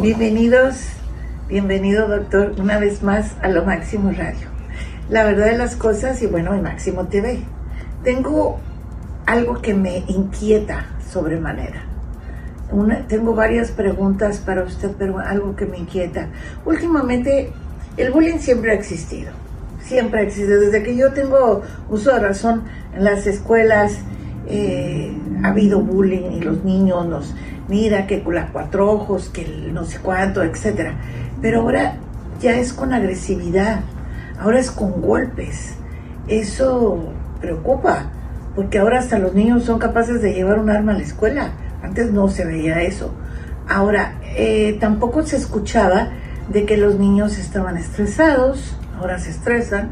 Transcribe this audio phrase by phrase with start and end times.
[0.00, 0.76] Bienvenidos,
[1.48, 4.46] bienvenido doctor una vez más a Lo Máximo Radio.
[5.10, 7.40] La verdad de las cosas y bueno, en Máximo TV.
[8.04, 8.60] Tengo
[9.26, 11.82] algo que me inquieta sobremanera.
[13.08, 16.28] Tengo varias preguntas para usted, pero algo que me inquieta.
[16.64, 17.50] Últimamente,
[17.96, 19.32] el bullying siempre ha existido.
[19.82, 20.60] Siempre ha existido.
[20.60, 22.62] Desde que yo tengo uso de razón
[22.94, 23.98] en las escuelas,
[24.46, 27.34] eh, ha habido bullying y los niños nos
[27.68, 30.94] mira que con las cuatro ojos, que el no sé cuánto, etcétera.
[31.40, 31.96] Pero ahora
[32.40, 33.80] ya es con agresividad,
[34.40, 35.74] ahora es con golpes.
[36.26, 38.10] Eso preocupa,
[38.54, 41.52] porque ahora hasta los niños son capaces de llevar un arma a la escuela.
[41.82, 43.12] Antes no se veía eso.
[43.68, 46.08] Ahora, eh, tampoco se escuchaba
[46.48, 49.90] de que los niños estaban estresados, ahora se estresan.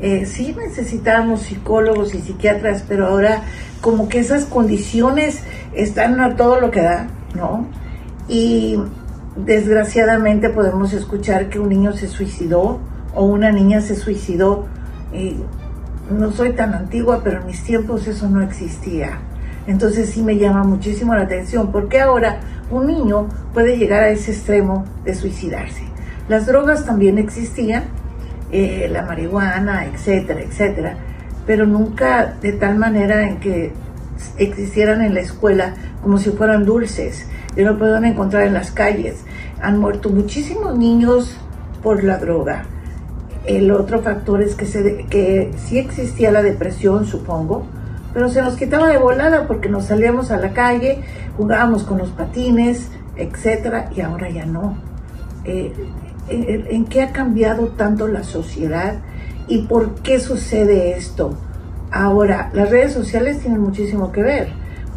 [0.00, 3.42] Eh, sí necesitábamos psicólogos y psiquiatras, pero ahora
[3.80, 5.40] como que esas condiciones
[5.74, 7.66] están a todo lo que da, ¿no?
[8.28, 8.78] Y
[9.36, 12.80] desgraciadamente podemos escuchar que un niño se suicidó
[13.14, 14.66] o una niña se suicidó.
[16.10, 19.18] no soy tan antigua, pero en mis tiempos eso no existía.
[19.66, 24.32] Entonces sí me llama muchísimo la atención, porque ahora un niño puede llegar a ese
[24.32, 25.82] extremo de suicidarse.
[26.28, 27.84] Las drogas también existían,
[28.50, 30.96] eh, la marihuana, etcétera, etcétera,
[31.46, 33.72] pero nunca de tal manera en que
[34.38, 37.26] existieran en la escuela como si fueran dulces
[37.56, 39.24] y lo pueden encontrar en las calles.
[39.60, 41.36] Han muerto muchísimos niños
[41.82, 42.64] por la droga.
[43.44, 47.66] El otro factor es que, se, que sí existía la depresión, supongo,
[48.12, 51.00] pero se nos quitaba de volada porque nos salíamos a la calle,
[51.36, 54.76] jugábamos con los patines, etcétera, y ahora ya no.
[55.44, 55.72] Eh,
[56.30, 58.98] ¿En qué ha cambiado tanto la sociedad
[59.46, 61.34] y por qué sucede esto?
[61.90, 64.48] Ahora, las redes sociales tienen muchísimo que ver,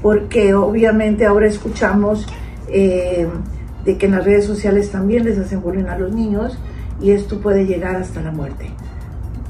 [0.01, 2.27] porque obviamente ahora escuchamos
[2.67, 3.27] eh,
[3.85, 6.57] de que en las redes sociales también les hacen bullying a los niños
[7.01, 8.69] y esto puede llegar hasta la muerte.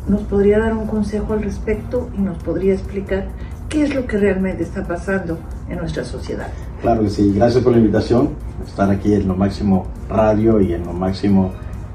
[0.07, 3.27] ¿Nos podría dar un consejo al respecto y nos podría explicar
[3.69, 5.37] qué es lo que realmente está pasando
[5.69, 6.47] en nuestra sociedad?
[6.81, 8.29] Claro que sí, gracias por la invitación,
[8.65, 11.51] estar aquí en Lo Máximo Radio y en Lo Máximo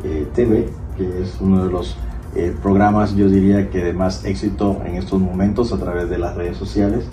[0.07, 1.97] eh, TV, que es uno de los
[2.37, 6.37] eh, programas, yo diría que de más éxito en estos momentos a través de las
[6.37, 7.07] redes sociales.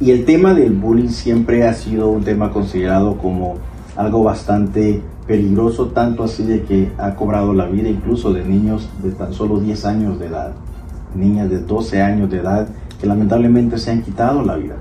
[0.00, 3.56] Y el tema del bullying siempre ha sido un tema considerado como
[3.96, 9.12] algo bastante peligroso, tanto así de que ha cobrado la vida incluso de niños de
[9.12, 10.52] tan solo 10 años de edad,
[11.14, 12.68] niñas de 12 años de edad
[13.00, 14.76] que lamentablemente se han quitado la vida.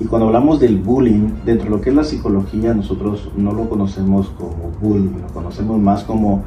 [0.00, 3.68] Y cuando hablamos del bullying, dentro de lo que es la psicología, nosotros no lo
[3.68, 6.42] conocemos como bullying, lo conocemos más como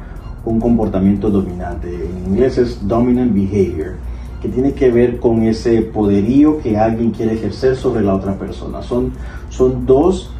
[0.46, 1.88] un comportamiento dominante.
[1.88, 3.96] En inglés es dominant behavior,
[4.40, 8.82] que tiene que ver con ese poderío que alguien quiere ejercer sobre la otra persona.
[8.82, 9.12] Son,
[9.50, 10.30] son dos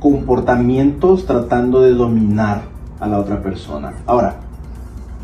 [0.00, 2.62] comportamientos tratando de dominar
[3.00, 3.92] a la otra persona.
[4.06, 4.36] Ahora,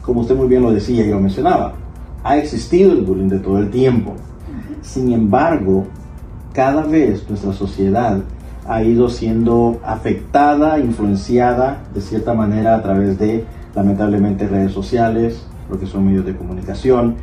[0.02, 1.74] como usted muy bien lo decía y lo mencionaba,
[2.22, 4.14] ha existido el bullying de todo el tiempo.
[4.82, 5.86] Sin embargo,
[6.52, 8.18] cada vez nuestra sociedad
[8.66, 15.78] ha ido siendo afectada, influenciada de cierta manera a través de lamentablemente redes sociales, lo
[15.78, 17.16] que son medios de comunicación,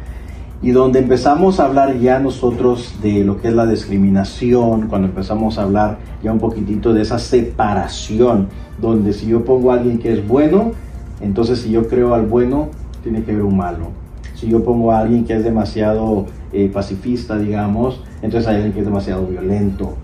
[0.64, 5.58] y donde empezamos a hablar ya nosotros de lo que es la discriminación, cuando empezamos
[5.58, 8.48] a hablar ya un poquitito de esa separación,
[8.80, 10.72] donde si yo pongo a alguien que es bueno,
[11.20, 12.70] entonces si yo creo al bueno,
[13.02, 13.88] tiene que haber un malo.
[14.36, 18.80] Si yo pongo a alguien que es demasiado eh, pacifista, digamos, entonces hay alguien que
[18.80, 19.96] es demasiado violento.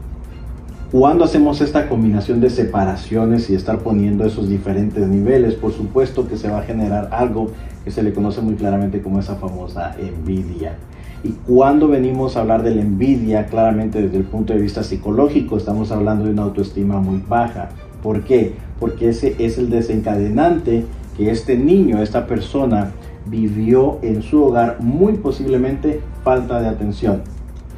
[0.91, 6.37] Cuando hacemos esta combinación de separaciones y estar poniendo esos diferentes niveles, por supuesto que
[6.37, 7.51] se va a generar algo
[7.83, 10.77] que se le conoce muy claramente como esa famosa envidia.
[11.25, 15.57] Y cuando venimos a hablar de la envidia, claramente desde el punto de vista psicológico,
[15.57, 17.67] estamos hablando de una autoestima muy baja.
[18.01, 18.53] ¿Por qué?
[18.79, 20.85] Porque ese es el desencadenante
[21.17, 22.91] que este niño, esta persona,
[23.25, 27.23] vivió en su hogar muy posiblemente falta de atención.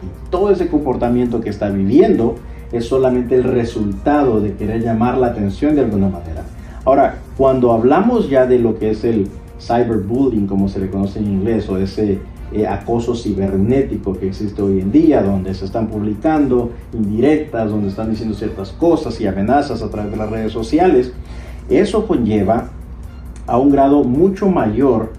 [0.03, 2.35] Y todo ese comportamiento que está viviendo
[2.71, 6.43] es solamente el resultado de querer llamar la atención de alguna manera.
[6.85, 9.27] Ahora, cuando hablamos ya de lo que es el
[9.59, 12.19] cyberbullying, como se le conoce en inglés, o ese
[12.51, 18.09] eh, acoso cibernético que existe hoy en día, donde se están publicando indirectas, donde están
[18.09, 21.13] diciendo ciertas cosas y amenazas a través de las redes sociales,
[21.69, 22.69] eso conlleva
[23.45, 25.11] a un grado mucho mayor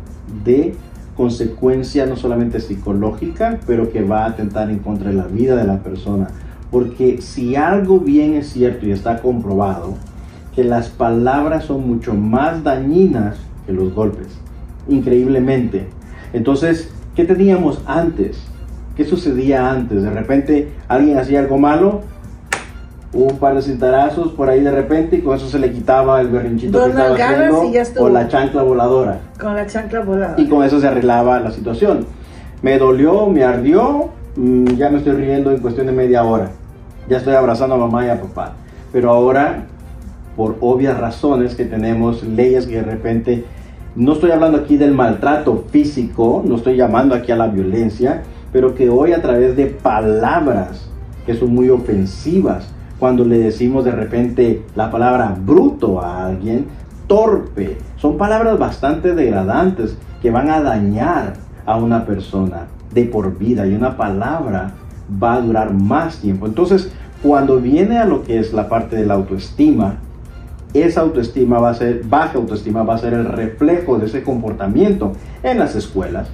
[0.45, 0.75] de
[1.17, 5.65] consecuencia no solamente psicológica, pero que va a atentar en contra de la vida de
[5.65, 6.29] la persona
[6.71, 9.95] porque si algo bien es cierto y está comprobado,
[10.55, 13.37] que las palabras son mucho más dañinas
[13.67, 14.27] que los golpes.
[14.89, 15.89] Increíblemente.
[16.33, 18.43] Entonces, ¿qué teníamos antes?
[18.97, 20.03] ¿Qué sucedía antes?
[20.03, 22.03] De repente alguien hacía algo malo,
[23.13, 26.29] un par de cintarazos por ahí de repente y con eso se le quitaba el
[26.29, 30.35] berrinchito que estaba haciendo o la chancla voladora Con la chancla volada.
[30.39, 32.07] y con eso se arreglaba la situación.
[32.63, 36.51] Me dolió, me ardió, mm, ya me estoy riendo en cuestión de media hora.
[37.11, 38.53] Ya estoy abrazando a mamá y a papá.
[38.93, 39.65] Pero ahora,
[40.37, 43.45] por obvias razones que tenemos leyes que de repente,
[43.97, 48.23] no estoy hablando aquí del maltrato físico, no estoy llamando aquí a la violencia,
[48.53, 50.89] pero que hoy a través de palabras
[51.27, 52.69] que son muy ofensivas,
[53.01, 56.67] cuando le decimos de repente la palabra bruto a alguien,
[57.09, 61.35] torpe, son palabras bastante degradantes que van a dañar
[61.67, 64.75] a una persona de por vida y una palabra
[65.23, 66.47] va a durar más tiempo.
[66.47, 66.91] Entonces,
[67.23, 69.97] cuando viene a lo que es la parte de la autoestima,
[70.73, 75.13] esa autoestima va a ser, baja autoestima va a ser el reflejo de ese comportamiento
[75.43, 76.29] en las escuelas,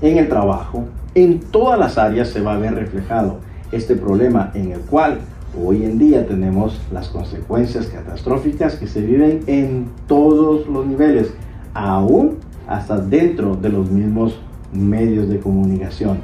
[0.00, 0.84] en el trabajo,
[1.14, 3.38] en todas las áreas se va a ver reflejado
[3.72, 5.18] este problema en el cual
[5.62, 11.32] hoy en día tenemos las consecuencias catastróficas que se viven en todos los niveles,
[11.74, 14.38] aún hasta dentro de los mismos
[14.72, 16.18] medios de comunicación.